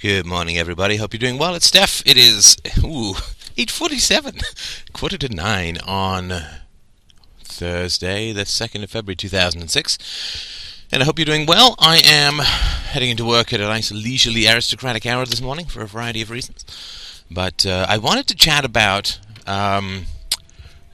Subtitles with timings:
[0.00, 0.94] Good morning, everybody.
[0.94, 1.56] Hope you're doing well.
[1.56, 2.04] It's Steph.
[2.06, 3.14] It is ooh
[3.56, 4.38] eight forty-seven,
[4.92, 6.32] quarter to nine on
[7.42, 9.98] Thursday, the second of February, two thousand and six.
[10.92, 11.74] And I hope you're doing well.
[11.80, 15.86] I am heading into work at a nice leisurely aristocratic hour this morning for a
[15.88, 17.24] variety of reasons.
[17.28, 19.18] But uh, I wanted to chat about.
[19.48, 20.04] Um,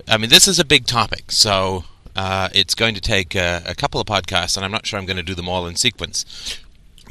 [0.08, 1.84] I mean, this is a big topic, so
[2.16, 5.04] uh, it's going to take uh, a couple of podcasts, and I'm not sure I'm
[5.04, 6.24] going to do them all in sequence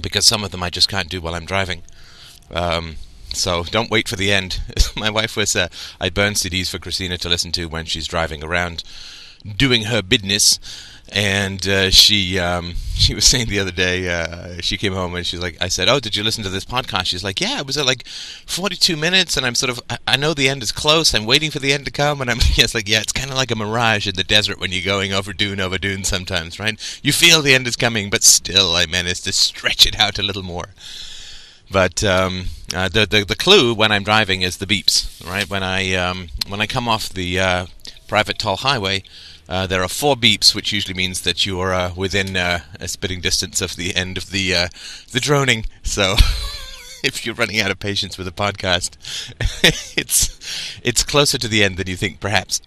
[0.02, 1.84] because some of them I just can't do while I'm driving.
[2.52, 2.96] Um,
[3.34, 4.62] so don't wait for the end.
[4.96, 5.68] My wife was uh,
[6.00, 8.84] I burn CDs for Christina to listen to when she's driving around
[9.58, 10.60] doing her business.
[11.12, 15.26] And uh, she um, she was saying the other day uh, she came home and
[15.26, 17.08] she's like I said oh did you listen to this podcast?
[17.08, 19.38] She's like yeah it was at like 42 minutes.
[19.38, 21.14] And I'm sort of I, know the end is close.
[21.14, 22.22] I'm waiting for the end to come.
[22.22, 24.72] And I'm it's like yeah it's kind of like a mirage in the desert when
[24.72, 27.00] you're going over dune over dune sometimes right?
[27.04, 30.24] You feel the end is coming but still I managed to stretch it out a
[30.24, 30.70] little more.
[31.72, 35.50] But um, uh, the, the the clue when I'm driving is the beeps right?
[35.50, 37.66] When I um, when I come off the uh,
[38.08, 39.04] private toll highway
[39.50, 42.88] uh, there are four beeps, which usually means that you are uh, within uh, a
[42.88, 44.68] spitting distance of the end of the uh,
[45.12, 45.66] the droning.
[45.84, 46.14] So,
[47.04, 48.98] if you're running out of patience with a podcast,
[49.98, 52.62] it's it's closer to the end than you think, perhaps.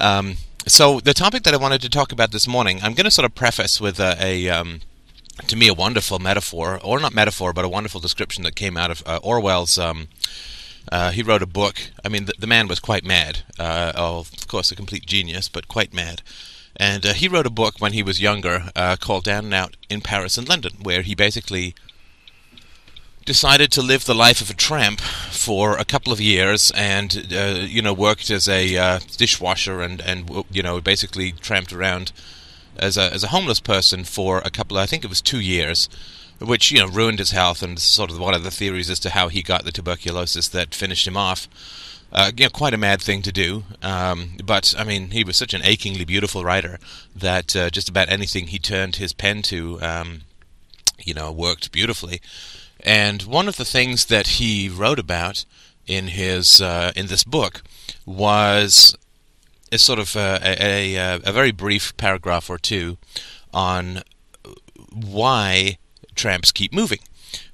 [0.00, 3.10] Um, so, the topic that I wanted to talk about this morning, I'm going to
[3.10, 4.80] sort of preface with a, a um,
[5.46, 8.90] to me a wonderful metaphor, or not metaphor, but a wonderful description that came out
[8.90, 9.78] of uh, Orwell's.
[9.78, 10.08] Um,
[10.90, 11.76] uh, he wrote a book.
[12.04, 13.42] I mean, the, the man was quite mad.
[13.58, 16.22] Uh, of course, a complete genius, but quite mad.
[16.76, 19.76] And uh, he wrote a book when he was younger uh, called Down and Out
[19.88, 21.74] in Paris and London, where he basically
[23.24, 27.56] decided to live the life of a tramp for a couple of years and, uh,
[27.60, 32.12] you know, worked as a uh, dishwasher and, and, you know, basically tramped around
[32.76, 35.88] as a, as a homeless person for a couple, I think it was two years
[36.40, 39.10] which you know ruined his health and sort of one of the theories as to
[39.10, 41.48] how he got the tuberculosis that finished him off.
[42.12, 43.64] Uh, you know, quite a mad thing to do.
[43.82, 46.78] Um, but I mean, he was such an achingly beautiful writer
[47.16, 50.20] that uh, just about anything he turned his pen to, um,
[51.02, 52.20] you know, worked beautifully.
[52.78, 55.44] And one of the things that he wrote about
[55.86, 57.62] in his uh, in this book
[58.06, 58.96] was
[59.72, 62.96] a sort of uh, a, a, a very brief paragraph or two
[63.52, 64.02] on
[64.92, 65.78] why
[66.14, 67.00] tramps keep moving.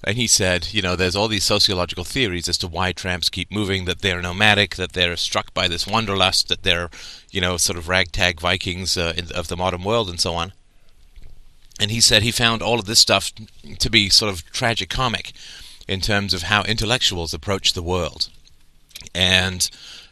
[0.05, 3.51] And he said, you know, there's all these sociological theories as to why tramps keep
[3.51, 6.91] moving, that they're nomadic, that they're struck by this wanderlust, that they're,
[7.31, 10.53] you know, sort of ragtag Vikings uh, in, of the modern world and so on.
[11.79, 13.33] And he said he found all of this stuff
[13.79, 15.33] to be sort of tragicomic
[15.89, 18.29] in terms of how intellectuals approach the world.
[19.15, 19.69] And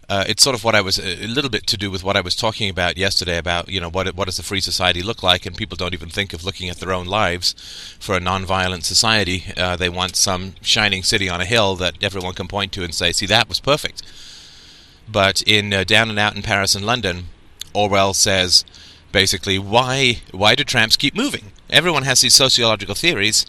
[0.08, 2.22] uh, it's sort of what I was a little bit to do with what I
[2.22, 5.44] was talking about yesterday about you know what what does a free society look like,
[5.44, 7.54] and people don't even think of looking at their own lives
[8.00, 9.44] for a non-violent society.
[9.56, 12.94] Uh, they want some shining city on a hill that everyone can point to and
[12.94, 14.02] say, "See, that was perfect."
[15.10, 17.26] But in uh, Down and Out in Paris and London,
[17.74, 18.64] Orwell says
[19.12, 21.52] basically, why why do tramps keep moving?
[21.70, 23.46] Everyone has these sociological theories.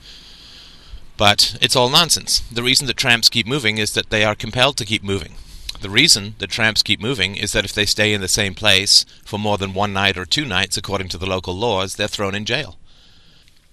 [1.18, 2.40] But it's all nonsense.
[2.50, 5.36] The reason that tramps keep moving is that they are compelled to keep moving.
[5.82, 9.06] The reason the tramps keep moving is that if they stay in the same place
[9.24, 12.36] for more than one night or two nights, according to the local laws, they're thrown
[12.36, 12.78] in jail.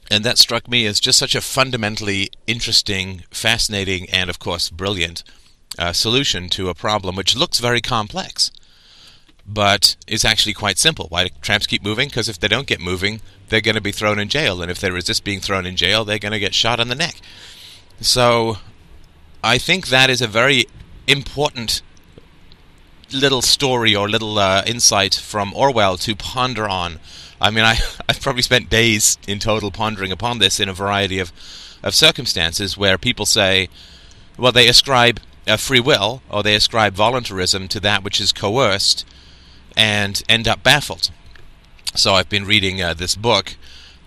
[0.08, 5.24] And that struck me as just such a fundamentally interesting, fascinating, and of course brilliant
[5.78, 8.52] uh, solution to a problem which looks very complex,
[9.44, 11.06] but is actually quite simple.
[11.08, 12.08] Why do tramps keep moving?
[12.08, 14.80] Because if they don't get moving, they're going to be thrown in jail, and if
[14.80, 17.16] they resist being thrown in jail, they're going to get shot on the neck.
[18.00, 18.58] So,
[19.42, 20.66] I think that is a very
[21.06, 21.82] important
[23.12, 26.98] little story or little uh, insight from Orwell to ponder on.
[27.40, 27.78] I mean, I,
[28.08, 31.32] I've probably spent days in total pondering upon this in a variety of,
[31.82, 33.68] of circumstances where people say,
[34.36, 39.04] well, they ascribe uh, free will or they ascribe voluntarism to that which is coerced
[39.76, 41.10] and end up baffled.
[41.94, 43.56] So I've been reading uh, this book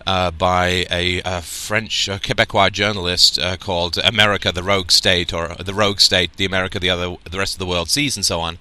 [0.06, 5.54] uh, by a, a French uh, Quebecois journalist uh, called "America: The Rogue State" or
[5.56, 8.40] "The Rogue State: The America the other the rest of the world sees," and so
[8.40, 8.58] on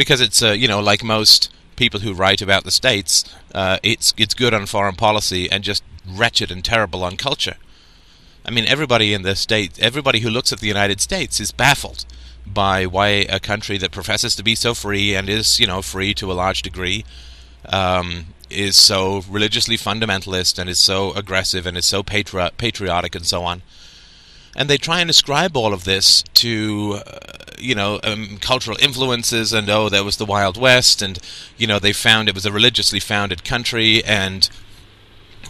[0.00, 3.22] because it's uh, you know like most people who write about the states,
[3.54, 7.56] uh, it's it's good on foreign policy and just wretched and terrible on culture.
[8.46, 12.06] I mean, everybody in the state, everybody who looks at the United States is baffled
[12.46, 16.14] by why a country that professes to be so free and is you know free
[16.14, 17.04] to a large degree.
[17.66, 23.24] Um, is so religiously fundamentalist and is so aggressive and is so patri- patriotic and
[23.24, 23.62] so on
[24.56, 27.18] and they try and ascribe all of this to uh,
[27.58, 31.18] you know um, cultural influences and oh there was the wild west and
[31.56, 34.50] you know they found it was a religiously founded country and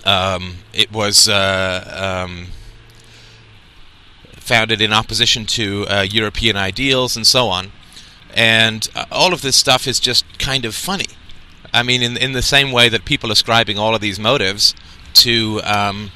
[0.04, 2.48] um, it was uh, um,
[4.36, 7.72] founded in opposition to uh, European ideals and so on.
[8.34, 11.06] And uh, all of this stuff is just kind of funny.
[11.72, 14.74] I mean, in in the same way that people ascribing all of these motives
[15.14, 16.10] to um,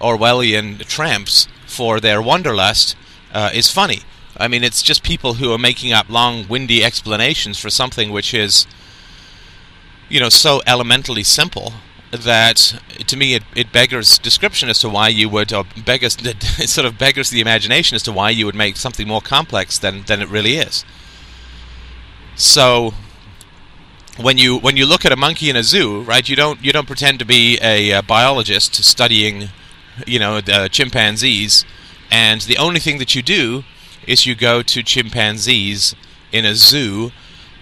[0.00, 1.48] Orwellian tramps
[1.78, 2.96] for their wanderlust
[3.32, 4.00] uh, is funny.
[4.36, 8.34] I mean, it's just people who are making up long, windy explanations for something which
[8.34, 8.66] is,
[10.08, 11.74] you know, so elementally simple
[12.10, 16.68] that to me it, it beggars description as to why you would, or beggars, it
[16.68, 20.02] sort of beggars the imagination as to why you would make something more complex than,
[20.02, 20.84] than it really is.
[22.34, 22.92] So
[24.16, 26.28] when you when you look at a monkey in a zoo, right?
[26.28, 29.50] You don't you don't pretend to be a, a biologist studying,
[30.06, 31.64] you know, the chimpanzees,
[32.10, 33.64] and the only thing that you do
[34.06, 35.94] is you go to chimpanzees
[36.32, 37.12] in a zoo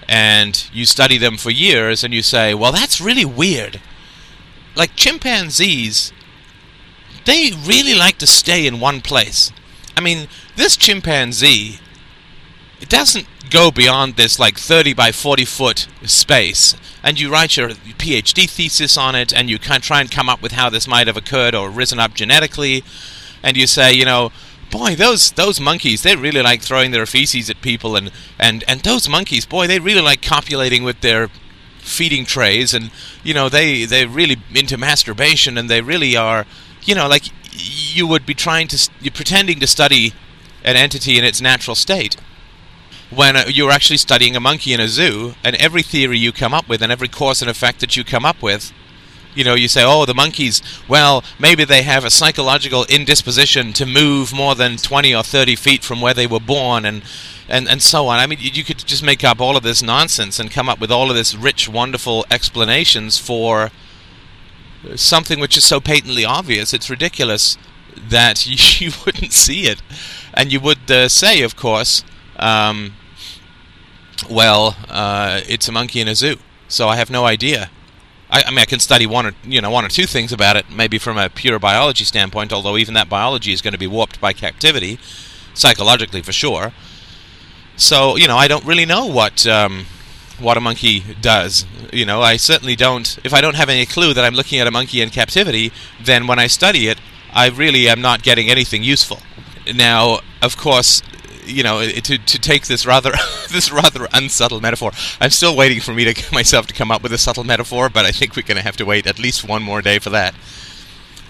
[0.08, 3.80] and you study them for years and you say, well, that's really weird.
[4.76, 6.12] Like chimpanzees,
[7.24, 9.50] they really like to stay in one place.
[9.96, 11.80] I mean, this chimpanzee,
[12.80, 16.74] it doesn't go beyond this like 30 by 40 foot space.
[17.02, 20.52] And you write your PhD thesis on it and you try and come up with
[20.52, 22.82] how this might have occurred or risen up genetically.
[23.42, 24.32] And you say, you know,
[24.70, 28.80] boy, those those monkeys, they really like throwing their feces at people, and and and
[28.80, 31.28] those monkeys, boy, they really like copulating with their
[31.78, 32.90] feeding trays, and
[33.22, 36.44] you know they they're really into masturbation, and they really are,
[36.82, 40.12] you know, like you would be trying to you're pretending to study
[40.64, 42.16] an entity in its natural state
[43.10, 46.54] when uh, you're actually studying a monkey in a zoo, and every theory you come
[46.54, 48.72] up with and every cause and effect that you come up with
[49.36, 53.84] you know, you say, oh, the monkeys, well, maybe they have a psychological indisposition to
[53.84, 57.02] move more than 20 or 30 feet from where they were born, and,
[57.46, 58.18] and, and so on.
[58.18, 60.90] I mean, you could just make up all of this nonsense and come up with
[60.90, 63.70] all of this rich, wonderful explanations for
[64.94, 67.58] something which is so patently obvious, it's ridiculous
[67.94, 68.46] that
[68.80, 69.82] you, wouldn't see it.
[70.32, 72.02] And you would uh, say, of course,
[72.38, 72.94] um,
[74.30, 76.36] well, uh, it's a monkey in a zoo,
[76.68, 77.70] so I have no idea
[78.30, 80.56] I, I, mean, I can study one or you know one or two things about
[80.56, 82.52] it, maybe from a pure biology standpoint.
[82.52, 84.98] Although even that biology is going to be warped by captivity,
[85.54, 86.72] psychologically for sure.
[87.76, 89.86] So you know, I don't really know what um,
[90.38, 91.66] what a monkey does.
[91.92, 93.18] You know, I certainly don't.
[93.24, 95.72] If I don't have any clue that I'm looking at a monkey in captivity,
[96.02, 96.98] then when I study it,
[97.32, 99.20] I really am not getting anything useful.
[99.72, 101.02] Now, of course,
[101.46, 103.12] you know, to to take this rather
[103.50, 104.92] this rather unsubtle metaphor.
[105.20, 108.04] I'm still waiting for me to myself to come up with a subtle metaphor, but
[108.04, 110.34] I think we're going to have to wait at least one more day for that.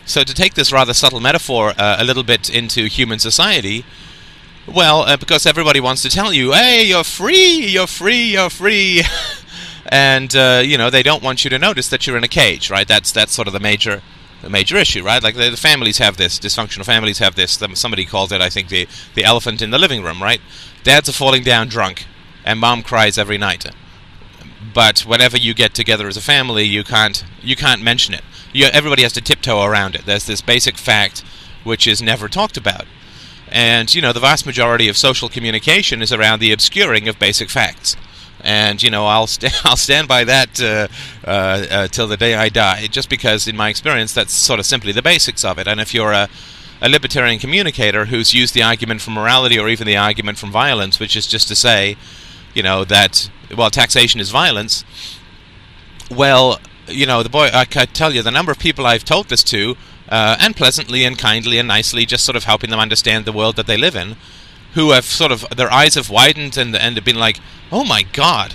[0.05, 3.85] So to take this rather subtle metaphor uh, a little bit into human society,
[4.67, 9.03] well, uh, because everybody wants to tell you, "Hey, you're free, you're free, you're free."
[9.89, 12.71] and uh, you know they don't want you to notice that you're in a cage,
[12.71, 12.87] right?
[12.87, 14.03] That's that's sort of the major
[14.47, 15.23] a major issue, right?
[15.23, 17.59] Like the, the, families have this, dysfunctional families have this.
[17.75, 20.41] Somebody calls it, I think, the the elephant in the living room, right?
[20.83, 22.07] Dads are falling down drunk,
[22.45, 23.67] and mom cries every night.
[24.73, 28.25] But whenever you get together as a family, you can't you can't mention it.
[28.53, 30.07] You, everybody has to tiptoe around it.
[30.07, 31.25] There's this basic fact
[31.65, 32.87] which is never talked about.
[33.49, 37.51] And you know, the vast majority of social communication is around the obscuring of basic
[37.51, 37.97] facts
[38.47, 39.29] and you know I'll
[39.65, 40.89] I'll stand by that uh,
[41.27, 44.67] uh, uh, till the day I die, just because in my experience that's sort of
[44.67, 45.67] simply the basics of it.
[45.67, 46.29] And if you're a
[46.81, 51.01] a libertarian communicator who's used the argument from morality or even the argument from violence,
[51.01, 51.97] which is just to say,
[52.55, 54.85] you know, that well, taxation is violence.
[56.11, 59.29] Well, you know, the boy, I can tell you the number of people I've told
[59.29, 59.77] this to,
[60.09, 63.57] uh, and pleasantly and kindly and nicely, just sort of helping them understand the world
[63.57, 64.17] that they live in,
[64.77, 67.41] who have sort of their eyes have widened and and have been like,
[67.73, 68.55] oh my god.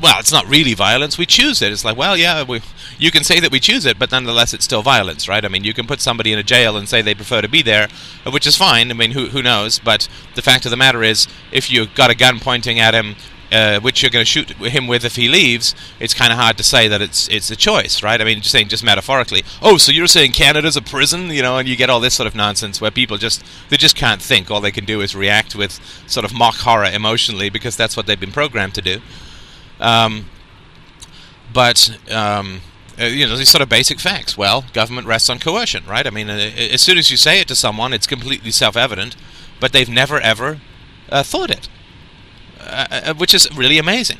[0.00, 1.16] Well, it's not really violence.
[1.16, 1.70] We choose it.
[1.70, 2.60] It's like, well, yeah, we,
[2.98, 5.44] you can say that we choose it, but nonetheless, it's still violence, right?
[5.44, 7.62] I mean, you can put somebody in a jail and say they prefer to be
[7.62, 7.86] there,
[8.28, 8.90] which is fine.
[8.90, 9.78] I mean, who who knows?
[9.78, 13.14] But the fact of the matter is, if you've got a gun pointing at him
[13.52, 16.56] uh, which you're going to shoot him with if he leaves, it's kind of hard
[16.56, 18.20] to say that it's it's a choice, right?
[18.20, 19.44] I mean, just saying just metaphorically.
[19.60, 22.26] Oh, so you're saying Canada's a prison, you know, and you get all this sort
[22.26, 24.50] of nonsense where people just they just can't think.
[24.50, 28.06] All they can do is react with sort of mock horror emotionally because that's what
[28.06, 29.00] they've been programmed to do.
[29.78, 30.26] Um,
[31.52, 32.62] but um,
[32.98, 34.38] uh, you know these sort of basic facts.
[34.38, 36.06] Well, government rests on coercion, right?
[36.06, 39.14] I mean, uh, as soon as you say it to someone, it's completely self-evident,
[39.60, 40.60] but they've never ever
[41.10, 41.68] uh, thought it.
[42.64, 44.18] Uh, uh, which is really amazing.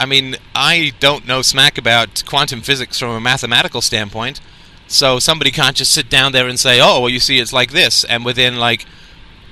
[0.00, 4.40] I mean, I don't know smack about quantum physics from a mathematical standpoint,
[4.88, 7.70] so somebody can't just sit down there and say, "Oh, well, you see, it's like
[7.70, 8.86] this," and within like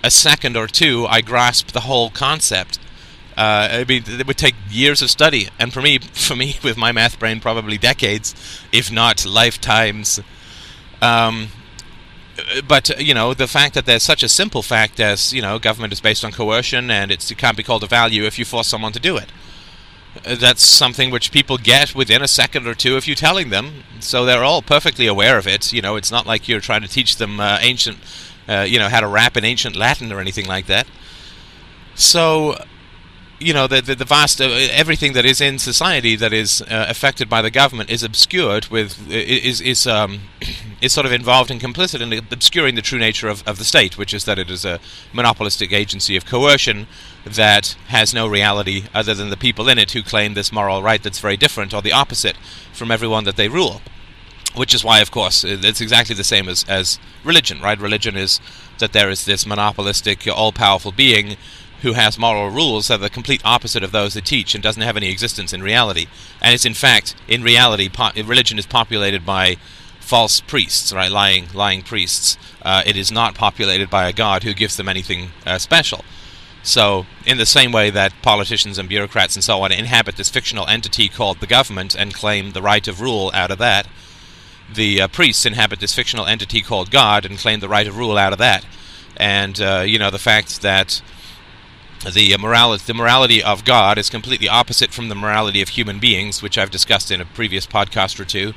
[0.02, 2.78] a second or two, I grasp the whole concept.
[3.36, 7.18] Uh, it would take years of study, and for me, for me, with my math
[7.18, 8.34] brain, probably decades,
[8.72, 10.20] if not lifetimes.
[11.00, 11.48] Um,
[12.66, 15.92] but you know the fact that there's such a simple fact as you know government
[15.92, 18.92] is based on coercion and it can't be called a value if you force someone
[18.92, 19.30] to do it.
[20.26, 23.84] Uh, that's something which people get within a second or two if you're telling them.
[24.00, 25.72] So they're all perfectly aware of it.
[25.72, 27.98] You know, it's not like you're trying to teach them uh, ancient,
[28.48, 30.86] uh, you know, how to rap in ancient Latin or anything like that.
[31.94, 32.56] So
[33.42, 36.86] you know, the, the, the vast uh, everything that is in society that is uh,
[36.88, 40.20] affected by the government is obscured with is is um,
[40.80, 43.98] is sort of involved and complicit in obscuring the true nature of, of the state,
[43.98, 44.80] which is that it is a
[45.12, 46.86] monopolistic agency of coercion
[47.24, 51.02] that has no reality other than the people in it who claim this moral right
[51.02, 52.36] that's very different or the opposite
[52.72, 53.80] from everyone that they rule.
[54.54, 57.80] Which is why, of course, it's exactly the same as, as religion, right?
[57.80, 58.38] Religion is
[58.80, 61.36] that there is this monopolistic, all powerful being
[61.82, 64.82] who has moral rules that are the complete opposite of those that teach and doesn't
[64.82, 66.06] have any existence in reality.
[66.40, 69.56] And it's in fact, in reality, po- religion is populated by
[70.00, 71.10] false priests, right?
[71.10, 72.36] Lying, lying priests.
[72.62, 76.04] Uh, it is not populated by a god who gives them anything uh, special.
[76.62, 80.68] So, in the same way that politicians and bureaucrats and so on inhabit this fictional
[80.68, 83.88] entity called the government and claim the right of rule out of that,
[84.72, 88.16] the uh, priests inhabit this fictional entity called God and claim the right of rule
[88.16, 88.64] out of that.
[89.16, 91.02] And, uh, you know, the fact that
[92.10, 96.42] the morality, the morality of God is completely opposite from the morality of human beings,
[96.42, 98.54] which I've discussed in a previous podcast or two.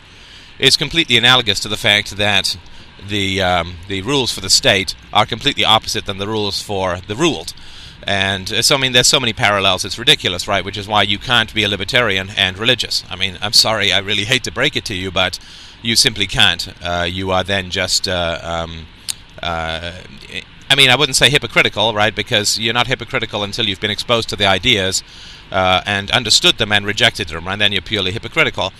[0.57, 2.57] Is completely analogous to the fact that
[3.05, 7.15] the um, the rules for the state are completely opposite than the rules for the
[7.15, 7.53] ruled.
[8.07, 10.63] And uh, so, I mean, there's so many parallels, it's ridiculous, right?
[10.63, 13.03] Which is why you can't be a libertarian and religious.
[13.09, 15.39] I mean, I'm sorry, I really hate to break it to you, but
[15.81, 16.73] you simply can't.
[16.83, 18.85] Uh, you are then just uh, um,
[19.41, 19.93] uh,
[20.69, 22.13] I mean, I wouldn't say hypocritical, right?
[22.13, 25.03] Because you're not hypocritical until you've been exposed to the ideas
[25.51, 28.73] uh, and understood them and rejected them, and then you're purely hypocritical.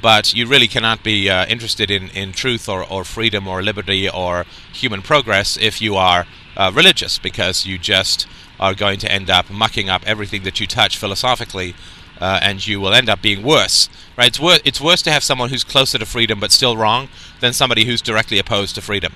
[0.00, 4.08] But you really cannot be uh, interested in, in truth or, or freedom or liberty
[4.08, 6.26] or human progress if you are
[6.56, 8.26] uh, religious, because you just
[8.60, 11.74] are going to end up mucking up everything that you touch philosophically,
[12.20, 13.88] uh, and you will end up being worse.
[14.16, 14.28] Right?
[14.28, 17.08] It's, wor- it's worse to have someone who's closer to freedom but still wrong
[17.40, 19.14] than somebody who's directly opposed to freedom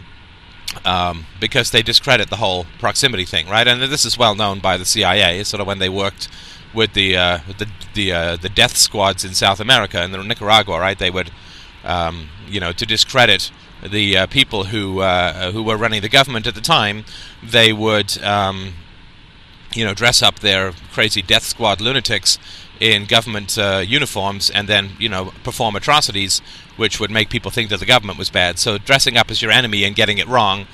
[0.85, 3.67] um, because they discredit the whole proximity thing, right?
[3.67, 6.29] And this is well known by the CIA, sort of when they worked
[6.75, 10.99] with the uh, the the, uh, the death squads in South America and Nicaragua, right?
[10.99, 11.31] They would,
[11.85, 13.51] um, you know, to discredit
[13.83, 17.05] the uh, people who uh, who were running the government at the time,
[17.43, 18.23] they would.
[18.23, 18.75] Um,
[19.75, 22.39] you know, dress up their crazy death squad lunatics
[22.81, 26.41] in government uh, uniforms and then, you know, perform atrocities
[26.79, 28.59] which would make people think that the government was bad.
[28.59, 30.67] So dressing up as your enemy and getting it wrong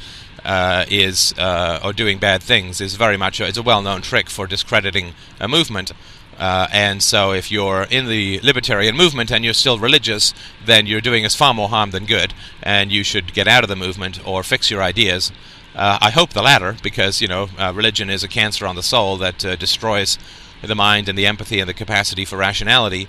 [0.45, 4.29] uh, is, uh, or doing bad things, is very much a, it's a well-known trick
[4.29, 5.93] for discrediting a movement.
[6.39, 10.35] Uh, and so, if you're in the libertarian movement and you're still religious,
[10.65, 13.69] then you're doing us far more harm than good, and you should get out of
[13.69, 15.33] the movement or fix your ideas.
[15.77, 18.83] Uh, I hope the latter, because you know, uh, religion is a cancer on the
[18.83, 20.19] soul that uh, destroys
[20.67, 23.09] the mind and the empathy and the capacity for rationality.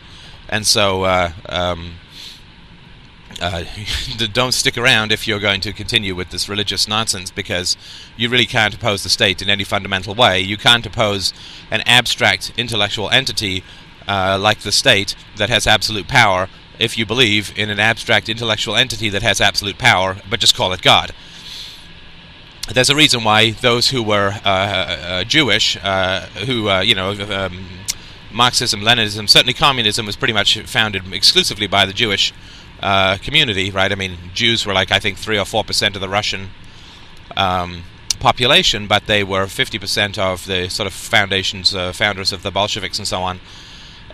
[0.49, 1.95] And so, uh, um,
[3.41, 3.63] uh,
[4.33, 7.75] don't stick around if you're going to continue with this religious nonsense because
[8.15, 10.39] you really can't oppose the state in any fundamental way.
[10.39, 11.33] You can't oppose
[11.71, 13.63] an abstract intellectual entity
[14.07, 16.47] uh, like the state that has absolute power
[16.77, 20.73] if you believe in an abstract intellectual entity that has absolute power, but just call
[20.73, 21.11] it God
[22.73, 27.11] there's a reason why those who were uh, uh, Jewish, uh, who uh, you know,
[27.11, 27.67] um,
[28.31, 32.33] Marxism, Leninism, certainly communism was pretty much founded exclusively by the Jewish
[32.81, 33.91] uh, community, right?
[33.91, 36.49] I mean, Jews were like I think three or four percent of the Russian
[37.37, 37.83] um,
[38.19, 43.07] population, but they were 50% of the sort of foundations, founders of the Bolsheviks and
[43.07, 43.39] so on.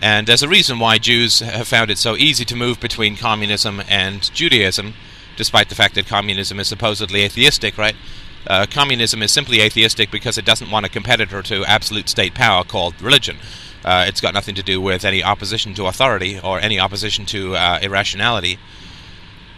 [0.02, 3.82] And there's a reason why Jews have found it so easy to move between communism
[3.88, 4.94] and Judaism,
[5.36, 7.94] despite the fact that communism is supposedly atheistic, right?
[8.46, 12.64] Uh, communism is simply atheistic because it doesn't want a competitor to absolute state power
[12.64, 13.36] called religion.
[13.84, 17.56] Uh, it's got nothing to do with any opposition to authority or any opposition to
[17.56, 18.58] uh, irrationality.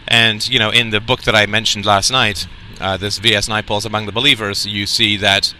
[0.07, 2.47] And, you know, in the book that I mentioned last night,
[2.79, 3.47] uh, this V.S.
[3.47, 5.53] Naipaul's Among the Believers, you see that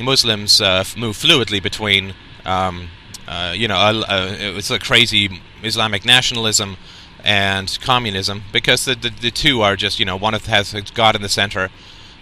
[0.00, 2.90] Muslims uh, move fluidly between, um,
[3.26, 6.76] uh, you know, it's a crazy Islamic nationalism
[7.24, 11.22] and communism because the, the, the two are just, you know, one has God in
[11.22, 11.70] the center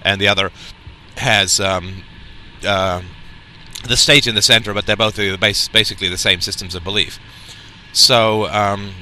[0.07, 0.51] and the other
[1.17, 2.05] has um,
[2.65, 3.03] uh,
[3.87, 7.19] the state in the center, but they're both basically the same systems of belief.
[7.93, 8.95] So, um,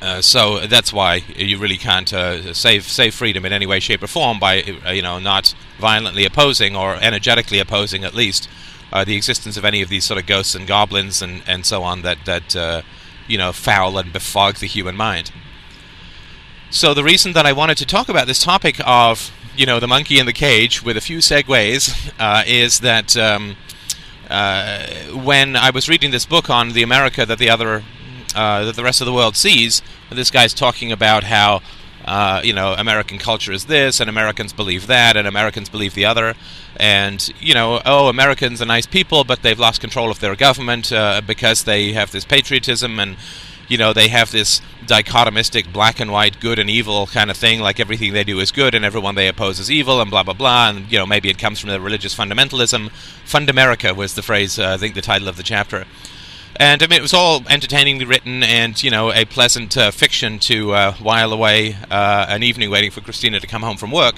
[0.00, 4.02] uh, so that's why you really can't uh, save save freedom in any way, shape,
[4.02, 8.48] or form by uh, you know not violently opposing or energetically opposing at least
[8.92, 11.82] uh, the existence of any of these sort of ghosts and goblins and, and so
[11.82, 12.82] on that that uh,
[13.26, 15.32] you know foul and befog the human mind.
[16.70, 19.88] So the reason that I wanted to talk about this topic of you know the
[19.88, 23.56] monkey in the cage with a few segues uh, is that um,
[24.28, 27.82] uh, when I was reading this book on the America that the other
[28.34, 31.62] uh, that the rest of the world sees, this guy's talking about how
[32.04, 36.04] uh, you know, American culture is this, and Americans believe that, and Americans believe the
[36.04, 36.34] other,
[36.76, 40.92] and you know, oh, Americans are nice people, but they've lost control of their government
[40.92, 43.16] uh, because they have this patriotism, and
[43.68, 47.60] you know, they have this dichotomistic black and white, good and evil kind of thing,
[47.60, 50.34] like everything they do is good, and everyone they oppose is evil, and blah blah
[50.34, 52.90] blah, and you know, maybe it comes from the religious fundamentalism.
[53.24, 55.86] Fundamerica was the phrase, uh, I think, the title of the chapter
[56.56, 60.38] and I mean, it was all entertainingly written and, you know, a pleasant uh, fiction
[60.40, 64.16] to uh, while away uh, an evening waiting for Christina to come home from work.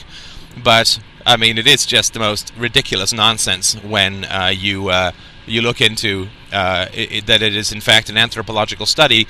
[0.62, 5.12] But, I mean, it is just the most ridiculous nonsense when uh, you, uh,
[5.47, 9.26] you look into uh, it, that it is, in fact, an anthropological study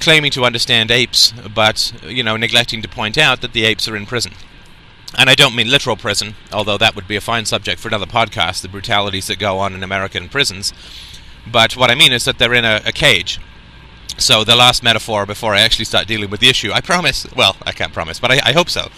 [0.00, 3.96] claiming to understand apes, but, you know, neglecting to point out that the apes are
[3.96, 4.32] in prison.
[5.16, 8.06] And I don't mean literal prison, although that would be a fine subject for another
[8.06, 10.72] podcast, the brutalities that go on in American prisons.
[11.46, 13.38] But what I mean is that they're in a, a cage.
[14.18, 17.56] So the last metaphor before I actually start dealing with the issue, I promise, well,
[17.62, 18.88] I can't promise, but I, I hope so,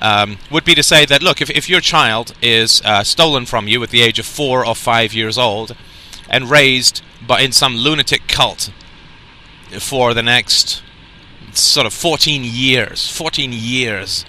[0.00, 3.68] um, would be to say that, look, if, if your child is uh, stolen from
[3.68, 5.74] you at the age of four or five years old
[6.28, 8.70] and raised by, in some lunatic cult
[9.78, 10.82] for the next
[11.52, 14.24] sort of 14 years, 14 years,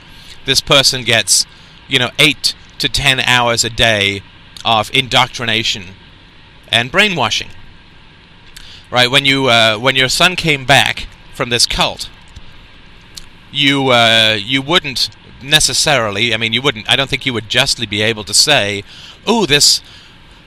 [0.46, 1.46] this person gets,
[1.88, 4.22] you know, 8 to 10 hours a day
[4.64, 5.96] of indoctrination
[6.70, 7.50] and brainwashing.
[8.90, 12.10] Right when you uh, when your son came back from this cult,
[13.52, 15.10] you uh, you wouldn't
[15.42, 16.34] necessarily.
[16.34, 16.90] I mean, you wouldn't.
[16.90, 18.84] I don't think you would justly be able to say,
[19.26, 19.82] "Oh, this."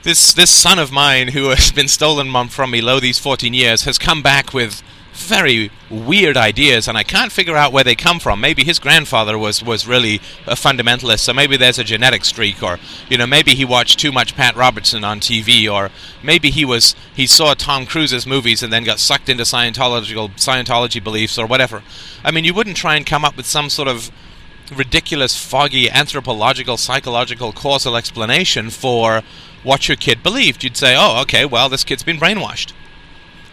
[0.03, 3.83] This this son of mine who has been stolen from me lo these fourteen years
[3.83, 4.81] has come back with
[5.13, 8.41] very weird ideas, and I can't figure out where they come from.
[8.41, 10.15] Maybe his grandfather was, was really
[10.47, 12.79] a fundamentalist, so maybe there's a genetic streak, or
[13.09, 15.91] you know, maybe he watched too much Pat Robertson on TV, or
[16.23, 21.03] maybe he was he saw Tom Cruise's movies and then got sucked into Scientological Scientology
[21.03, 21.83] beliefs, or whatever.
[22.23, 24.09] I mean, you wouldn't try and come up with some sort of
[24.75, 29.21] ridiculous, foggy anthropological, psychological, causal explanation for
[29.63, 30.63] what your kid believed.
[30.63, 32.73] You'd say, "Oh, okay, well, this kid's been brainwashed."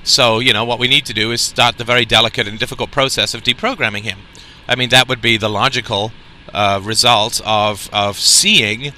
[0.09, 2.91] So, you know, what we need to do is start the very delicate and difficult
[2.91, 4.21] process of deprogramming him.
[4.67, 6.13] I mean, that would be the logical
[6.53, 8.93] uh, result of, of seeing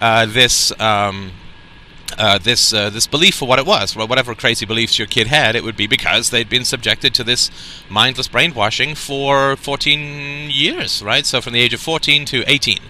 [0.00, 0.78] uh, this.
[0.80, 1.32] Um,
[2.18, 5.54] uh, this uh, this belief for what it was, whatever crazy beliefs your kid had,
[5.54, 7.50] it would be because they'd been subjected to this
[7.88, 11.24] mindless brainwashing for 14 years, right?
[11.24, 12.80] So from the age of 14 to 18.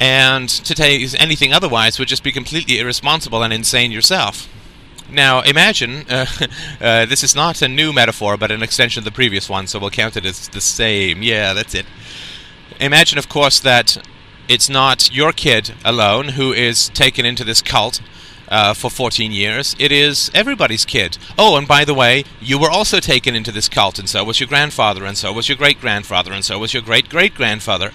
[0.00, 4.48] And to take anything otherwise would just be completely irresponsible and insane yourself.
[5.10, 6.26] Now, imagine uh,
[6.80, 9.78] uh, this is not a new metaphor, but an extension of the previous one, so
[9.78, 11.22] we'll count it as the same.
[11.22, 11.86] Yeah, that's it.
[12.80, 13.98] Imagine, of course, that
[14.48, 18.00] it's not your kid alone who is taken into this cult
[18.48, 19.74] uh, for 14 years.
[19.78, 21.18] It is everybody's kid.
[21.38, 24.40] Oh, and by the way, you were also taken into this cult, and so was
[24.40, 27.92] your grandfather, and so was your great grandfather, and so was your great great grandfather,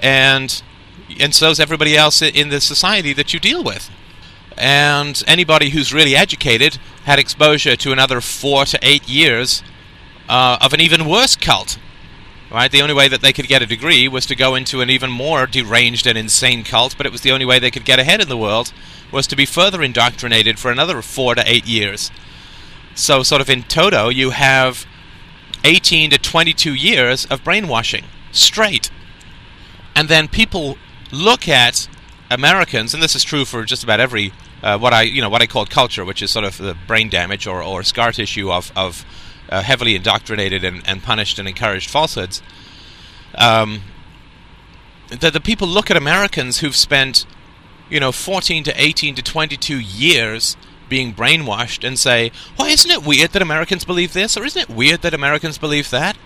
[0.00, 0.62] and
[1.20, 3.90] and so is everybody else in the society that you deal with
[4.58, 9.62] and anybody who's really educated had exposure to another four to eight years
[10.28, 11.78] uh, of an even worse cult.
[12.50, 12.70] Right?
[12.70, 15.10] The only way that they could get a degree was to go into an even
[15.10, 18.20] more deranged and insane cult, but it was the only way they could get ahead
[18.20, 18.72] in the world
[19.12, 22.10] was to be further indoctrinated for another four to eight years.
[22.94, 24.86] So, sort of in toto, you have
[25.62, 28.90] 18 to 22 years of brainwashing straight.
[29.94, 30.78] And then people
[31.10, 31.88] look at
[32.30, 35.42] Americans, and this is true for just about every uh, what I you know what
[35.42, 38.72] I call culture, which is sort of the brain damage or, or scar tissue of
[38.76, 39.04] of
[39.48, 42.42] uh, heavily indoctrinated and, and punished and encouraged falsehoods.
[43.34, 43.82] Um,
[45.08, 47.24] that the people look at Americans who've spent
[47.88, 50.56] you know 14 to 18 to 22 years
[50.88, 54.70] being brainwashed and say, "Why isn't it weird that Americans believe this, or isn't it
[54.70, 56.16] weird that Americans believe that?"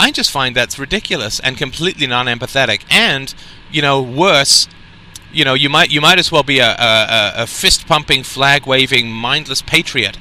[0.00, 3.32] I just find that's ridiculous and completely non-empathetic, and
[3.70, 4.66] you know worse
[5.32, 8.66] you know, you might you might as well be a, a, a fist pumping, flag
[8.66, 10.18] waving, mindless patriot.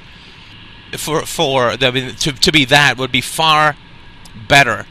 [0.98, 3.76] For for the, to to be that would be far
[4.48, 4.86] better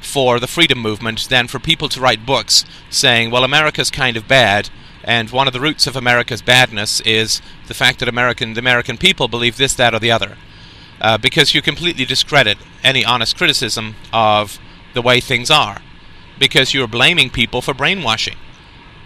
[0.00, 4.28] for the freedom movement than for people to write books saying, well, America's kind of
[4.28, 4.68] bad,
[5.02, 8.96] and one of the roots of America's badness is the fact that American the American
[8.96, 10.36] people believe this, that, or the other,
[11.04, 14.58] uh, because you completely discredit any honest criticism of
[14.94, 15.82] the way things are,
[16.38, 18.36] because you're blaming people for brainwashing.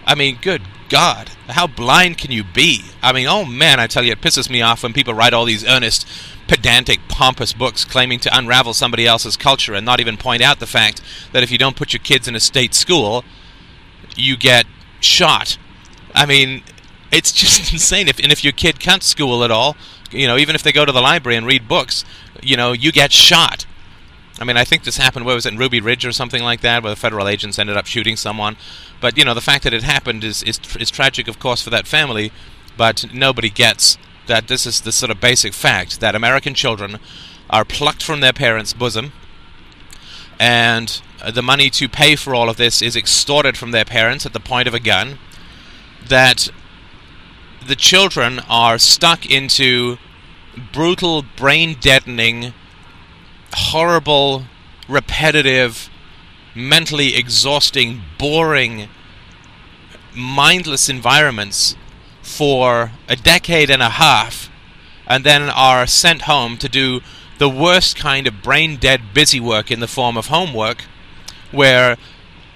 [0.07, 2.85] I mean, good God, how blind can you be?
[3.03, 5.45] I mean, oh man, I tell you, it pisses me off when people write all
[5.45, 6.07] these earnest,
[6.47, 10.67] pedantic, pompous books claiming to unravel somebody else's culture and not even point out the
[10.69, 13.25] fact that if you don't put your kids in a state school,
[14.15, 14.67] you get
[15.01, 15.59] shot.
[16.15, 16.63] I mean,
[17.11, 18.07] it's just insane.
[18.07, 19.77] If and if your kid can't school at all,
[20.11, 22.05] you know, even if they go to the library and read books,
[22.42, 23.66] you know, you get shot.
[24.40, 25.25] I mean, I think this happened.
[25.25, 27.77] Where was it in Ruby Ridge or something like that, where the federal agents ended
[27.77, 28.57] up shooting someone.
[29.01, 31.71] But you know, the fact that it happened is is, is tragic, of course, for
[31.71, 32.33] that family.
[32.77, 36.99] But nobody gets that this is the sort of basic fact that American children
[37.51, 39.12] are plucked from their parents' bosom,
[40.38, 44.25] and uh, the money to pay for all of this is extorted from their parents
[44.25, 45.18] at the point of a gun.
[46.07, 46.49] That
[47.69, 49.99] the children are stuck into
[50.73, 52.55] brutal, brain deadening,
[53.53, 54.45] horrible,
[54.89, 55.91] repetitive,
[56.55, 58.89] mentally exhausting, boring,
[60.17, 61.77] mindless environments
[62.23, 64.51] for a decade and a half,
[65.07, 67.01] and then are sent home to do
[67.37, 70.85] the worst kind of brain dead busy work in the form of homework,
[71.53, 71.99] where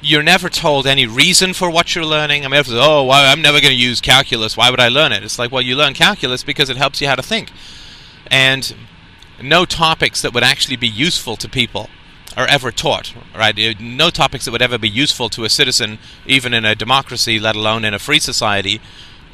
[0.02, 2.44] you're never told any reason for what you're learning.
[2.44, 4.56] I mean, oh, well, I'm never going to use calculus.
[4.56, 5.22] Why would I learn it?
[5.22, 7.50] It's like, well, you learn calculus because it helps you how to think.
[8.26, 8.74] And
[9.40, 11.88] no topics that would actually be useful to people
[12.36, 13.78] are ever taught, right?
[13.80, 17.54] No topics that would ever be useful to a citizen, even in a democracy, let
[17.54, 18.80] alone in a free society.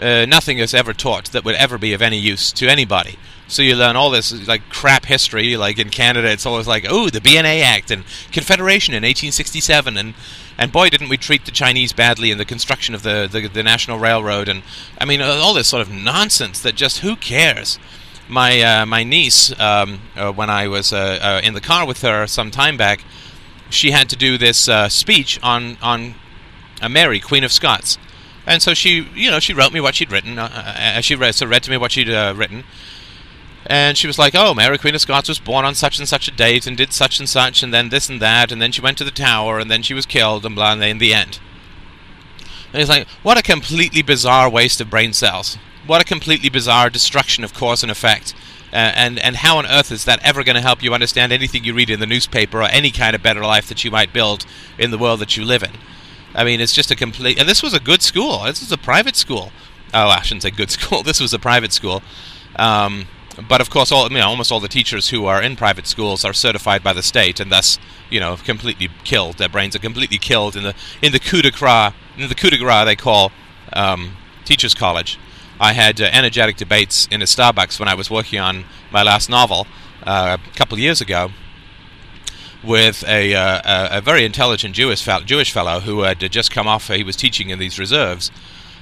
[0.00, 3.18] Uh, nothing is ever taught that would ever be of any use to anybody.
[3.48, 5.56] So you learn all this like crap history.
[5.56, 10.14] Like in Canada, it's always like, oh, the BNA Act and Confederation in 1867, and
[10.58, 13.62] and boy, didn't we treat the Chinese badly in the construction of the the, the
[13.62, 14.62] National Railroad, and
[15.00, 17.78] I mean all this sort of nonsense that just who cares.
[18.28, 22.02] My uh, my niece, um, uh, when I was uh, uh in the car with
[22.02, 23.04] her some time back,
[23.70, 26.16] she had to do this uh, speech on on
[26.82, 27.96] uh, Mary, Queen of Scots,
[28.44, 30.38] and so she, you know, she wrote me what she'd written.
[31.00, 32.64] she read so read to me what she'd written
[33.68, 36.26] and she was like, "Oh, Mary Queen of Scots was born on such and such
[36.26, 38.80] a date and did such and such, and then this and that, and then she
[38.80, 41.38] went to the tower, and then she was killed, and blah." And in the end,
[42.72, 45.56] and it's like, what a completely bizarre waste of brain cells.
[45.86, 48.34] What a completely bizarre destruction of cause and effect.
[48.70, 51.64] Uh, and and how on earth is that ever going to help you understand anything
[51.64, 54.44] you read in the newspaper or any kind of better life that you might build
[54.78, 55.72] in the world that you live in?
[56.34, 57.38] I mean, it's just a complete.
[57.38, 58.40] And this was a good school.
[58.44, 59.52] This was a private school.
[59.94, 61.02] Oh, I shouldn't say good school.
[61.02, 62.02] This was a private school.
[62.56, 63.06] Um,
[63.46, 66.24] but of course, all you know, almost all the teachers who are in private schools
[66.24, 67.78] are certified by the state, and thus,
[68.10, 69.38] you know, completely killed.
[69.38, 71.92] Their brains are completely killed in the in the coup de grace.
[72.16, 73.30] In the coup de grace, they call
[73.72, 75.18] um, teachers' college.
[75.60, 79.28] I had uh, energetic debates in a Starbucks when I was working on my last
[79.28, 79.66] novel
[80.04, 81.30] uh, a couple of years ago
[82.62, 86.88] with a, uh, a, very intelligent Jewish fellow, Jewish fellow who had just come off.
[86.88, 88.30] He was teaching in these reserves,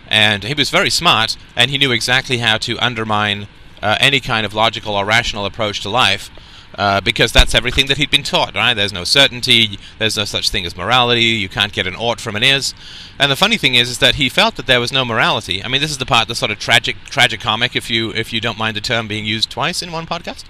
[0.08, 3.48] and he was very smart, and he knew exactly how to undermine
[3.82, 6.30] uh, any kind of logical or rational approach to life.
[6.76, 8.74] Uh, because that's everything that he'd been taught, right?
[8.74, 12.36] There's no certainty, there's no such thing as morality, you can't get an ought from
[12.36, 12.74] an is.
[13.18, 15.64] And the funny thing is, is that he felt that there was no morality.
[15.64, 18.30] I mean, this is the part, the sort of tragic, tragic comic, if you if
[18.30, 20.44] you don't mind the term being used twice in one podcast,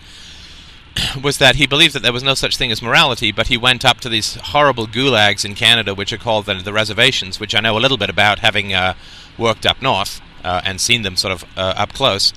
[1.22, 3.84] was that he believed that there was no such thing as morality, but he went
[3.84, 7.60] up to these horrible gulags in Canada, which are called the, the reservations, which I
[7.60, 8.94] know a little bit about, having uh,
[9.38, 12.32] worked up north uh, and seen them sort of uh, up close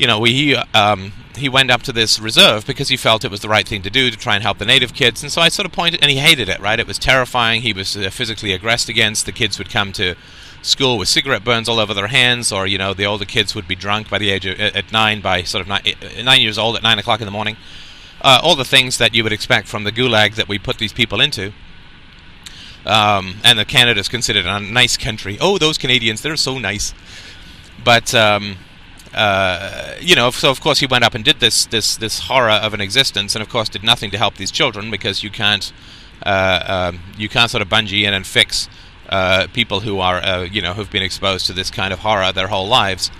[0.00, 3.40] you know, he um, he went up to this reserve because he felt it was
[3.40, 5.22] the right thing to do to try and help the native kids.
[5.22, 6.58] And so I sort of pointed, and he hated it.
[6.58, 7.60] Right, it was terrifying.
[7.60, 9.26] He was uh, physically aggressed against.
[9.26, 10.14] The kids would come to
[10.62, 13.68] school with cigarette burns all over their hands, or you know, the older kids would
[13.68, 16.56] be drunk by the age of at nine, by sort of nine, uh, nine years
[16.56, 17.58] old at nine o'clock in the morning.
[18.22, 20.94] Uh, all the things that you would expect from the gulag that we put these
[20.94, 21.52] people into.
[22.86, 25.36] Um, and the Canada is considered a nice country.
[25.40, 26.94] Oh, those Canadians, they're so nice.
[27.84, 28.56] But um,
[29.14, 32.50] uh, you know, so of course he went up and did this this this horror
[32.50, 35.72] of an existence, and of course did nothing to help these children because you can't
[36.24, 38.68] uh, um, you can't sort of bungee in and fix
[39.08, 42.32] uh, people who are uh, you know who've been exposed to this kind of horror
[42.32, 43.10] their whole lives,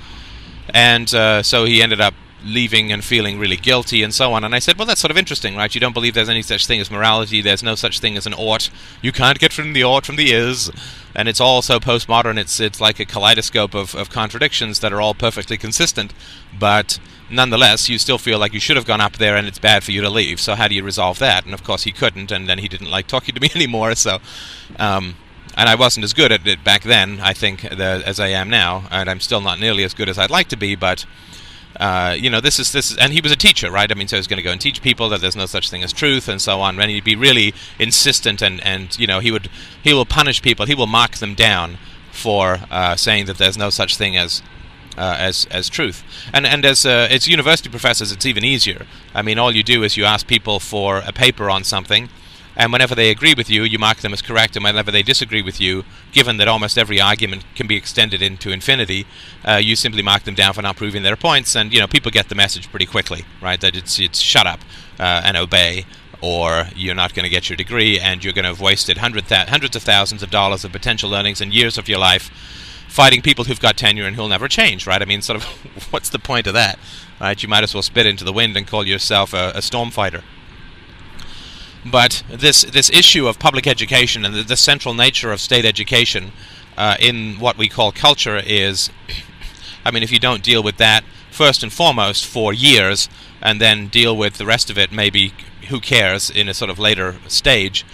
[0.72, 4.44] and uh, so he ended up leaving and feeling really guilty and so on.
[4.44, 5.74] And I said, well, that's sort of interesting, right?
[5.74, 7.40] You don't believe there's any such thing as morality.
[7.40, 8.70] There's no such thing as an ought.
[9.02, 10.70] You can't get from the ought from the is.
[11.14, 12.38] And it's all so postmodern.
[12.38, 16.14] It's it's like a kaleidoscope of, of contradictions that are all perfectly consistent.
[16.58, 16.98] But
[17.28, 19.92] nonetheless, you still feel like you should have gone up there and it's bad for
[19.92, 20.40] you to leave.
[20.40, 21.44] So how do you resolve that?
[21.44, 23.94] And of course he couldn't, and then he didn't like talking to me anymore.
[23.94, 24.18] So,
[24.78, 25.16] um,
[25.56, 28.48] and I wasn't as good at it back then, I think, the, as I am
[28.48, 30.74] now, and I'm still not nearly as good as I'd like to be.
[30.76, 31.06] But
[31.78, 33.90] uh, you know, this is this is, and he was a teacher, right?
[33.90, 35.82] I mean, so he's going to go and teach people that there's no such thing
[35.82, 36.80] as truth and so on.
[36.80, 39.48] And he'd be really insistent, and and you know, he would
[39.82, 41.78] he will punish people, he will mark them down
[42.10, 44.42] for uh, saying that there's no such thing as
[44.98, 46.02] uh, as as truth.
[46.32, 48.86] And and as uh, as university professors, it's even easier.
[49.14, 52.08] I mean, all you do is you ask people for a paper on something,
[52.56, 55.42] and whenever they agree with you, you mark them as correct, and whenever they disagree
[55.42, 59.06] with you, given that almost every argument can be extended into infinity,
[59.46, 62.10] uh, you simply mark them down for not proving their points, and you know people
[62.10, 63.60] get the message pretty quickly, right?
[63.60, 64.60] That it's it's shut up
[64.98, 65.86] uh, and obey.
[66.22, 69.26] Or you're not going to get your degree, and you're going to have wasted hundred
[69.26, 72.30] th- hundreds of thousands of dollars of potential earnings and years of your life
[72.90, 75.00] fighting people who've got tenure and who'll never change, right?
[75.00, 75.44] I mean, sort of,
[75.92, 76.78] what's the point of that,
[77.20, 77.40] right?
[77.40, 80.22] You might as well spit into the wind and call yourself a, a storm fighter.
[81.84, 86.32] But this this issue of public education and the, the central nature of state education
[86.76, 88.90] uh, in what we call culture is,
[89.84, 93.08] I mean, if you don't deal with that first and foremost for years,
[93.40, 95.32] and then deal with the rest of it, maybe
[95.68, 97.86] who cares in a sort of later stage.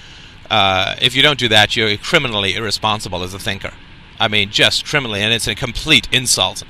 [0.51, 3.73] Uh, if you don't do that, you're criminally irresponsible as a thinker.
[4.19, 6.63] I mean, just criminally, and it's a complete insult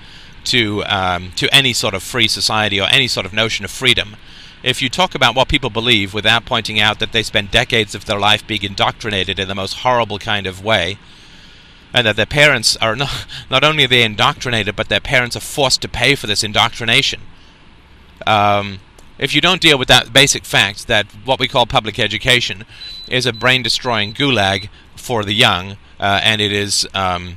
[0.44, 4.16] to um, to any sort of free society or any sort of notion of freedom.
[4.66, 8.04] If you talk about what people believe without pointing out that they spend decades of
[8.04, 10.98] their life being indoctrinated in the most horrible kind of way,
[11.94, 15.40] and that their parents are not not only are they indoctrinated, but their parents are
[15.40, 17.20] forced to pay for this indoctrination.
[18.26, 18.80] Um,
[19.20, 22.64] if you don't deal with that basic fact that what we call public education
[23.06, 27.36] is a brain destroying gulag for the young, uh, and it is um,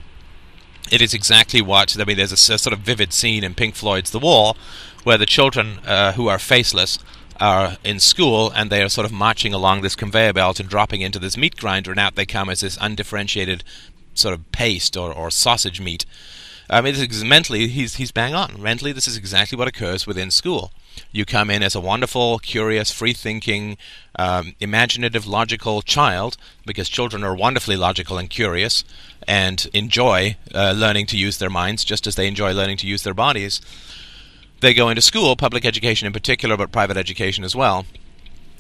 [0.92, 2.18] it is exactly what I mean.
[2.18, 4.58] There's a, a, sort of vivid scene in Pink Floyd's The Wall,
[5.04, 6.98] where the children uh, who are faceless
[7.39, 11.02] are in school and they are sort of marching along this conveyor belt and dropping
[11.02, 13.63] into this meat grinder, and out they come as this undifferentiated
[14.13, 16.06] sort of paste or, or sausage meat.
[16.69, 18.62] I mean, is, mentally, he's he's bang on.
[18.62, 20.71] Mentally, this is exactly what occurs within school.
[21.12, 23.78] You come in as a wonderful, curious, free-thinking,
[24.17, 28.84] um, imaginative, logical child, because children are wonderfully logical and curious,
[29.28, 33.04] and enjoy uh, learning to use their minds just as they enjoy learning to use
[33.04, 33.62] their bodies.
[34.62, 37.86] They go into school, public education in particular, but private education as well.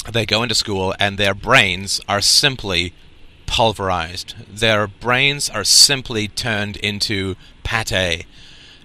[0.09, 2.93] They go into school, and their brains are simply
[3.45, 4.35] pulverized.
[4.47, 8.25] Their brains are simply turned into pate.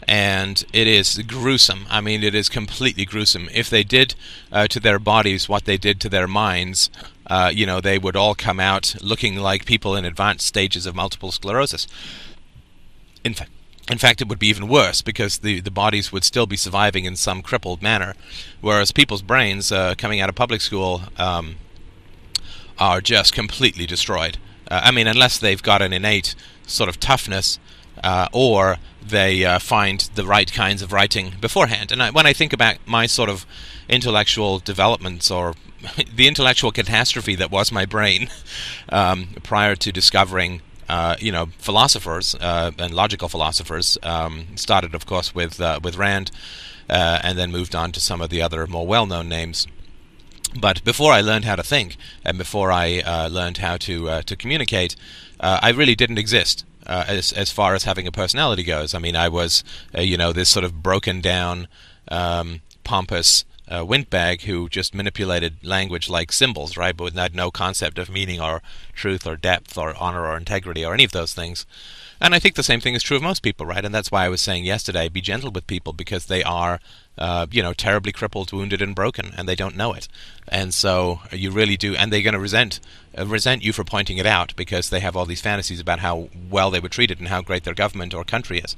[0.07, 1.87] And it is gruesome.
[1.89, 3.49] I mean, it is completely gruesome.
[3.55, 4.15] If they did
[4.53, 6.91] uh, to their bodies what they did to their minds,
[7.27, 10.95] uh, you know, they would all come out looking like people in advanced stages of
[10.95, 11.87] multiple sclerosis.
[13.25, 13.51] In fact,
[13.91, 17.05] in fact, it would be even worse because the, the bodies would still be surviving
[17.05, 18.15] in some crippled manner,
[18.61, 21.57] whereas people's brains uh, coming out of public school um,
[22.79, 24.39] are just completely destroyed.
[24.71, 26.35] Uh, I mean, unless they've got an innate
[26.67, 27.59] sort of toughness,
[28.03, 31.93] uh, or they uh, find the right kinds of writing beforehand.
[31.93, 33.47] And I, when I think about my sort of
[33.89, 35.55] intellectual developments or
[36.15, 38.29] the intellectual catastrophe that was my brain
[38.89, 40.63] um, prior to discovering.
[40.89, 45.97] Uh, you know, philosophers uh, and logical philosophers um, started, of course, with uh, with
[45.97, 46.31] Rand,
[46.89, 49.67] and then moved on to some of the other more well-known names.
[50.59, 54.23] But before I learned how to think, and before I uh, learned how to uh,
[54.23, 54.95] to communicate,
[55.41, 58.95] uh, I really didn't exist uh, as as far as having a personality goes.
[58.95, 59.65] I mean, I was
[59.97, 61.67] uh, you know this sort of broken down,
[62.09, 66.97] um, pompous uh, windbag who just manipulated language like symbols, right?
[66.97, 68.63] But with no concept of meaning or
[68.95, 71.65] truth or depth or honor or integrity or any of those things.
[72.21, 73.85] And I think the same thing is true of most people, right?
[73.85, 76.79] And that's why I was saying yesterday, be gentle with people because they are,
[77.19, 80.09] uh, you know, terribly crippled, wounded, and broken, and they don't know it.
[80.47, 82.81] And so you really do, and they're going to resent
[83.19, 86.29] uh, resent you for pointing it out because they have all these fantasies about how
[86.51, 88.77] well they were treated and how great their government or country is.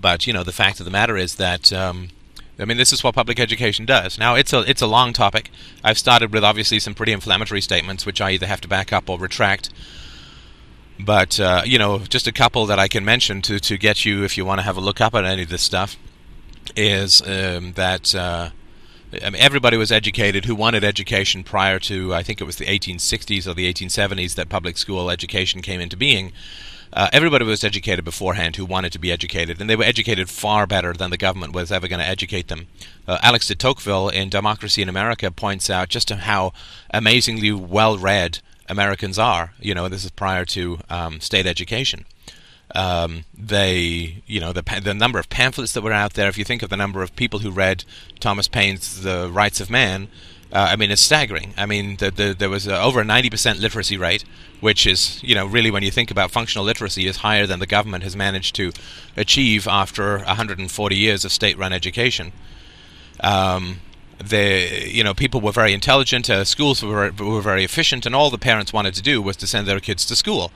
[0.00, 1.72] But you know, the fact of the matter is that.
[1.72, 2.10] Um,
[2.58, 4.18] I mean, this is what public education does.
[4.18, 5.50] Now, it's a it's a long topic.
[5.84, 9.08] I've started with obviously some pretty inflammatory statements, which I either have to back up
[9.08, 9.70] or retract.
[10.98, 14.24] But uh, you know, just a couple that I can mention to to get you
[14.24, 15.96] if you want to have a look up at any of this stuff
[16.76, 18.14] is um, that.
[18.14, 18.50] Uh,
[19.10, 22.66] I mean, everybody was educated who wanted education prior to, I think it was the
[22.66, 26.32] 1860s or the 1870s that public school education came into being.
[26.92, 30.66] Uh, everybody was educated beforehand who wanted to be educated, and they were educated far
[30.66, 32.66] better than the government was ever going to educate them.
[33.06, 36.52] Uh, Alex de Tocqueville in Democracy in America points out just how
[36.90, 39.52] amazingly well read Americans are.
[39.60, 42.04] You know, this is prior to um, state education.
[42.74, 46.28] Um, they, you know, the the number of pamphlets that were out there.
[46.28, 47.84] If you think of the number of people who read
[48.20, 50.08] Thomas Paine's *The Rights of Man*,
[50.52, 51.52] uh, I mean, it's staggering.
[51.56, 54.24] I mean, the, the, there was uh, over a 90% literacy rate,
[54.60, 57.66] which is, you know, really when you think about functional literacy, is higher than the
[57.66, 58.72] government has managed to
[59.16, 62.32] achieve after 140 years of state-run education.
[63.20, 63.80] Um,
[64.18, 68.30] the you know people were very intelligent, uh, schools were were very efficient, and all
[68.30, 70.50] the parents wanted to do was to send their kids to school.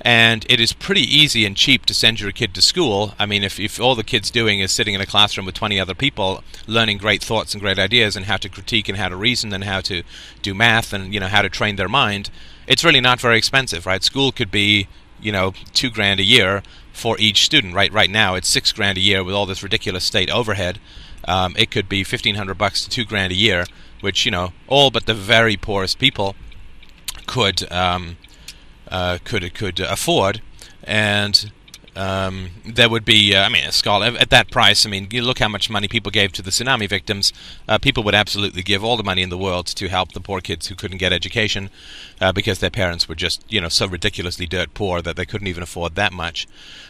[0.00, 3.14] And it is pretty easy and cheap to send your kid to school.
[3.18, 5.80] I mean, if, if all the kid's doing is sitting in a classroom with 20
[5.80, 9.16] other people, learning great thoughts and great ideas, and how to critique and how to
[9.16, 10.02] reason and how to
[10.42, 12.30] do math and you know how to train their mind,
[12.66, 14.04] it's really not very expensive, right?
[14.04, 14.86] School could be
[15.20, 17.74] you know two grand a year for each student.
[17.74, 20.78] Right, right now it's six grand a year with all this ridiculous state overhead.
[21.26, 23.64] Um, it could be 1500 bucks to two grand a year,
[24.00, 26.36] which you know all but the very poorest people
[27.26, 27.70] could.
[27.72, 28.16] Um,
[28.90, 30.40] uh, could could afford,
[30.84, 31.50] and
[31.98, 34.86] um, there would be, uh, I mean, a scholar at that price.
[34.86, 37.32] I mean, look how much money people gave to the tsunami victims.
[37.66, 40.40] Uh, people would absolutely give all the money in the world to help the poor
[40.40, 41.70] kids who couldn't get education
[42.20, 45.48] uh, because their parents were just, you know, so ridiculously dirt poor that they couldn't
[45.48, 46.46] even afford that much.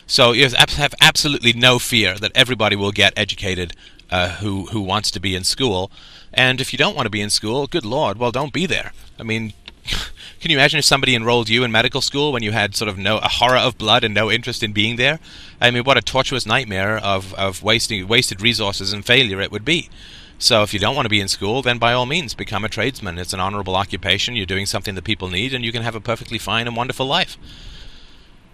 [0.07, 3.75] So you have absolutely no fear that everybody will get educated
[4.11, 5.91] uh, who who wants to be in school.
[6.35, 8.93] And if you don't want to be in school, good lord, well, don't be there.
[9.19, 9.55] I mean,
[10.41, 12.97] can you imagine if somebody enrolled you in medical school when you had sort of
[12.97, 15.19] no a horror of blood and no interest in being there?
[15.61, 19.65] I mean, what a tortuous nightmare of, of wasting wasted resources and failure it would
[19.65, 19.91] be.
[20.39, 22.69] So if you don't want to be in school, then by all means become a
[22.69, 23.19] tradesman.
[23.19, 24.37] It's an honorable occupation.
[24.37, 27.07] You're doing something that people need, and you can have a perfectly fine and wonderful
[27.07, 27.37] life.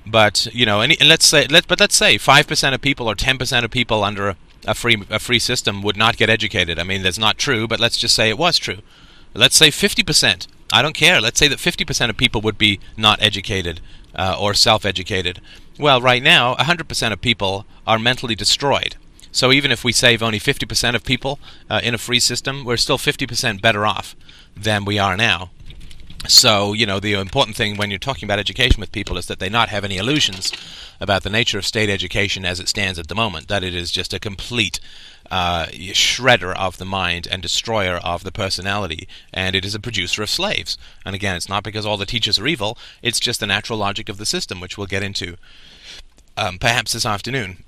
[0.06, 3.08] But you know, and, and let's say, let, but let's say five percent of people
[3.08, 6.78] or ten percent of people under a, free a free system would not get educated.
[6.78, 8.78] I mean, that's not true, but let's just say it was true.
[9.34, 11.20] Let's say fifty percent I don't care.
[11.20, 13.80] Let's say that 50% of people would be not educated
[14.12, 15.40] uh, or self educated.
[15.78, 18.96] Well, right now, 100% of people are mentally destroyed.
[19.30, 21.38] So even if we save only 50% of people
[21.70, 24.16] uh, in a free system, we're still 50% better off
[24.56, 25.50] than we are now.
[26.26, 29.40] So, you know, the important thing when you're talking about education with people is that
[29.40, 30.52] they not have any illusions
[31.00, 33.90] about the nature of state education as it stands at the moment, that it is
[33.90, 34.80] just a complete
[35.30, 40.22] uh, shredder of the mind and destroyer of the personality, and it is a producer
[40.22, 40.78] of slaves.
[41.04, 44.08] And again, it's not because all the teachers are evil, it's just the natural logic
[44.08, 45.36] of the system, which we'll get into
[46.36, 47.64] um, perhaps this afternoon.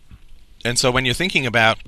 [0.65, 1.79] And so when you're thinking about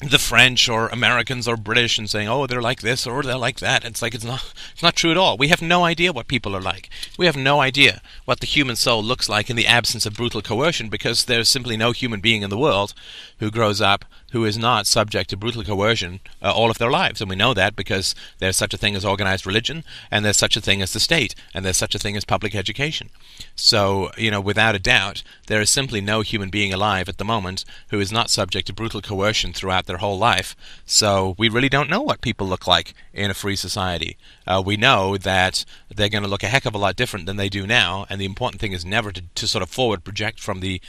[0.00, 3.60] the French or Americans or British and saying, "Oh, they're like this or they're like
[3.60, 5.38] that." It's like it's not it's not true at all.
[5.38, 6.90] We have no idea what people are like.
[7.16, 10.42] We have no idea what the human soul looks like in the absence of brutal
[10.42, 12.92] coercion because there's simply no human being in the world
[13.38, 17.20] who grows up who is not subject to brutal coercion uh, all of their lives.
[17.20, 20.56] And we know that because there's such a thing as organized religion, and there's such
[20.56, 23.10] a thing as the state, and there's such a thing as public education.
[23.54, 27.24] So, you know, without a doubt, there is simply no human being alive at the
[27.24, 30.56] moment who is not subject to brutal coercion throughout their whole life.
[30.84, 34.16] So we really don't know what people look like in a free society.
[34.46, 37.36] Uh, we know that they're going to look a heck of a lot different than
[37.36, 40.40] they do now, and the important thing is never to, to sort of forward project
[40.40, 40.80] from the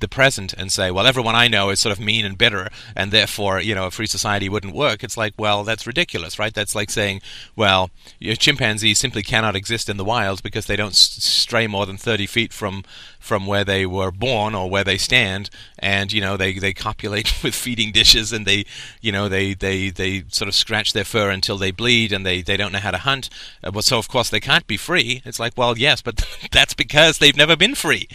[0.00, 3.12] the present and say, well, everyone I know is sort of mean and bitter, and
[3.12, 5.02] therefore, you know, a free society wouldn't work.
[5.02, 6.54] It's like, well, that's ridiculous, right?
[6.54, 7.20] That's like saying,
[7.54, 12.26] well, chimpanzees simply cannot exist in the wild because they don't stray more than 30
[12.26, 12.84] feet from
[13.26, 17.32] from where they were born or where they stand, and you know, they they copulate
[17.42, 18.64] with feeding dishes, and they,
[19.00, 22.40] you know, they they they sort of scratch their fur until they bleed, and they
[22.40, 23.28] they don't know how to hunt.
[23.64, 25.22] Uh, well, so of course they can't be free.
[25.24, 28.08] It's like, well, yes, but that's because they've never been free.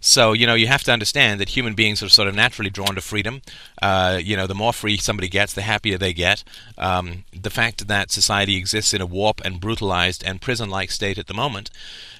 [0.00, 2.94] So you know you have to understand that human beings are sort of naturally drawn
[2.94, 3.42] to freedom.
[3.80, 6.44] Uh, you know, the more free somebody gets, the happier they get.
[6.78, 11.26] Um, the fact that society exists in a warp and brutalized and prison-like state at
[11.26, 11.70] the moment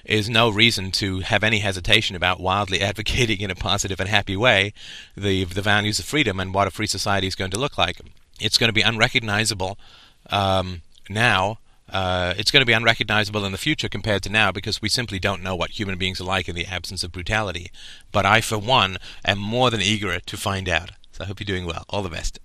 [0.05, 4.37] is no reason to have any hesitation about wildly advocating in a positive and happy
[4.37, 4.73] way
[5.15, 7.99] the the values of freedom and what a free society is going to look like.
[8.39, 9.77] It's going to be unrecognizable
[10.29, 14.81] um, now uh, it's going to be unrecognizable in the future compared to now because
[14.81, 17.71] we simply don't know what human beings are like in the absence of brutality.
[18.11, 20.91] But I, for one, am more than eager to find out.
[21.11, 21.85] So I hope you're doing well.
[21.89, 22.35] All the best.